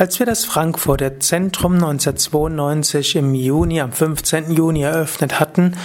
[0.00, 4.50] Als wir das Frankfurter Zentrum 1992 im Juni, am 15.
[4.50, 5.76] Juni eröffnet hatten,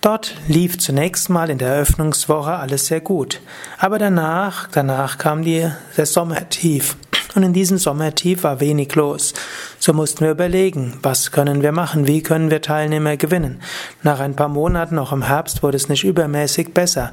[0.00, 3.40] dort lief zunächst mal in der Eröffnungswoche alles sehr gut.
[3.76, 6.94] Aber danach, danach kam die, der Sommertief.
[7.34, 9.34] Und in diesem Sommertief war wenig los.
[9.78, 13.60] So mussten wir überlegen, was können wir machen, wie können wir Teilnehmer gewinnen.
[14.02, 17.12] Nach ein paar Monaten, auch im Herbst, wurde es nicht übermäßig besser.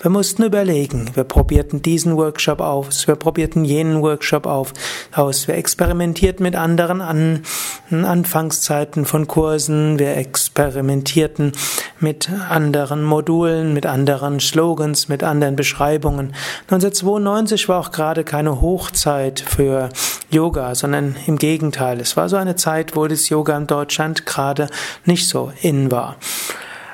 [0.00, 6.42] Wir mussten überlegen, wir probierten diesen Workshop aus, wir probierten jenen Workshop aus, wir experimentierten
[6.42, 7.42] mit anderen An
[7.90, 11.52] Anfangszeiten von Kursen, wir experimentierten
[12.00, 16.34] mit anderen Modulen, mit anderen Slogans, mit anderen Beschreibungen.
[16.70, 19.88] 1992 war auch gerade keine Hochzeit für
[20.30, 22.00] Yoga, sondern im Gegenteil.
[22.00, 24.68] Es war so eine Zeit, wo das Yoga in Deutschland gerade
[25.04, 26.16] nicht so in war.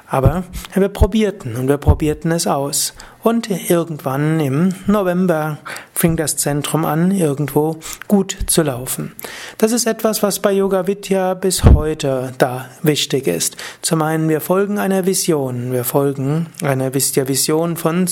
[0.06, 2.94] Aber wir probierten und wir probierten es aus.
[3.24, 5.58] Und irgendwann im November
[5.94, 7.76] fing das Zentrum an, irgendwo
[8.08, 9.12] gut zu laufen.
[9.58, 13.56] Das ist etwas, was bei Yoga Vidya bis heute da wichtig ist.
[13.80, 15.72] Zum einen, wir folgen einer Vision.
[15.72, 18.06] Wir folgen einer Vision von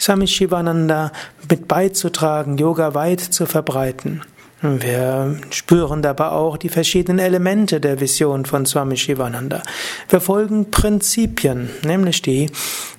[0.00, 1.12] Swami Shivananda
[1.50, 4.22] mit beizutragen, Yoga weit zu verbreiten.
[4.66, 9.62] Wir spüren dabei auch die verschiedenen Elemente der Vision von Swami Shivananda.
[10.08, 12.48] Wir folgen Prinzipien, nämlich die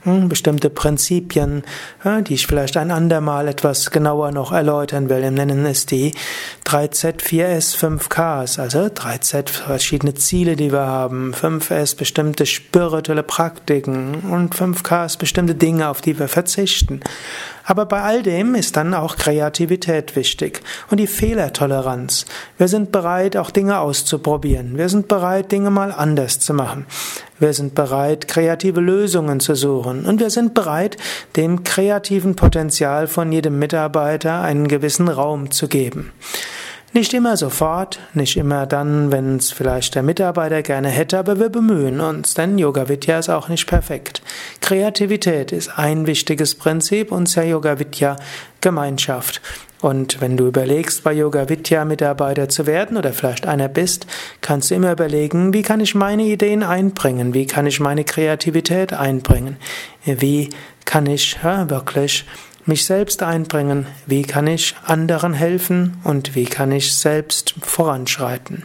[0.04, 1.64] hm, bestimmte Prinzipien,
[2.28, 5.24] die ich vielleicht ein andermal etwas genauer noch erläutern will.
[5.24, 6.12] Wir nennen es die
[6.66, 14.56] 3Z, 4S, 5Ks, also 3Z verschiedene Ziele, die wir haben, 5S bestimmte spirituelle Praktiken und
[14.56, 17.00] 5Ks bestimmte Dinge, auf die wir verzichten.
[17.66, 22.26] Aber bei all dem ist dann auch Kreativität wichtig und die Fehlertoleranz.
[22.58, 24.78] Wir sind bereit, auch Dinge auszuprobieren.
[24.78, 26.86] Wir sind bereit, Dinge mal anders zu machen.
[27.40, 30.06] Wir sind bereit, kreative Lösungen zu suchen.
[30.06, 30.98] Und wir sind bereit,
[31.36, 36.12] dem kreativen Potenzial von jedem Mitarbeiter einen gewissen Raum zu geben.
[36.96, 41.50] Nicht immer sofort, nicht immer dann, wenn es vielleicht der Mitarbeiter gerne hätte, aber wir
[41.50, 44.22] bemühen uns, denn Yoga Vidya ist auch nicht perfekt.
[44.62, 48.16] Kreativität ist ein wichtiges Prinzip unserer Yoga Vidya
[48.62, 49.42] Gemeinschaft.
[49.82, 54.08] Und wenn du überlegst, bei Yoga Vidya Mitarbeiter zu werden oder vielleicht einer bist,
[54.40, 57.34] kannst du immer überlegen, wie kann ich meine Ideen einbringen?
[57.34, 59.58] Wie kann ich meine Kreativität einbringen?
[60.06, 60.50] Wie
[60.86, 62.26] kann ich ja, wirklich
[62.66, 68.64] mich selbst einbringen, wie kann ich anderen helfen und wie kann ich selbst voranschreiten.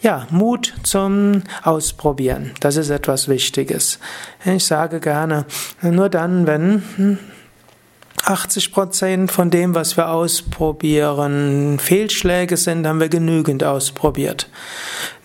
[0.00, 3.98] Ja, Mut zum Ausprobieren, das ist etwas Wichtiges.
[4.44, 5.44] Ich sage gerne,
[5.82, 7.18] nur dann, wenn
[8.24, 14.48] 80 Prozent von dem, was wir ausprobieren, Fehlschläge sind, haben wir genügend ausprobiert.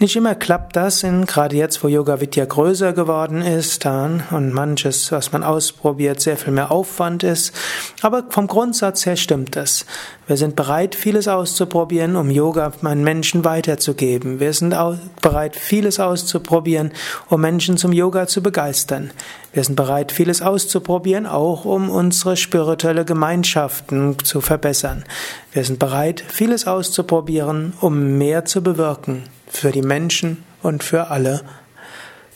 [0.03, 5.13] Nicht immer klappt das, in, gerade jetzt, wo Yoga Vidya größer geworden ist und manches,
[5.13, 7.53] was man ausprobiert, sehr viel mehr Aufwand ist.
[8.01, 9.85] Aber vom Grundsatz her stimmt es.
[10.27, 14.41] Wir sind bereit, vieles auszuprobieren, um Yoga meinen Menschen weiterzugeben.
[14.41, 14.75] Wir sind
[15.21, 16.91] bereit, vieles auszuprobieren,
[17.29, 19.11] um Menschen zum Yoga zu begeistern.
[19.53, 25.05] Wir sind bereit, vieles auszuprobieren, auch um unsere spirituelle Gemeinschaften zu verbessern.
[25.53, 29.23] Wir sind bereit, vieles auszuprobieren, um mehr zu bewirken
[29.55, 31.41] für die Menschen und für alle,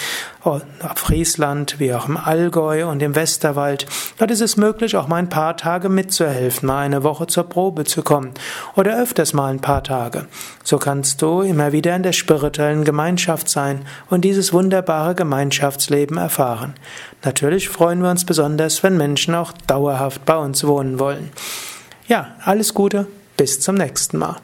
[0.96, 3.86] Friesland, wie auch im Allgäu und im Westerwald.
[4.18, 7.84] Dort ist es möglich, auch mal ein paar Tage mitzuhelfen, mal eine Woche zur Probe
[7.84, 8.32] zu kommen
[8.76, 10.28] oder öfters mal ein paar Tage.
[10.64, 16.74] So kannst du immer wieder in der spirituellen Gemeinschaft sein und dieses wunderbare Gemeinschaftsleben erfahren.
[17.24, 21.30] Natürlich freuen wir uns besonders, wenn Menschen auch dauerhaft bei uns wohnen wollen.
[22.08, 24.38] Ja, alles Gute, bis zum nächsten Mal.